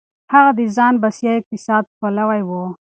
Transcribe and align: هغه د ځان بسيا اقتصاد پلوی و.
هغه 0.33 0.51
د 0.59 0.61
ځان 0.75 0.93
بسيا 1.01 1.31
اقتصاد 1.39 1.83
پلوی 1.97 2.41
و. 2.47 2.51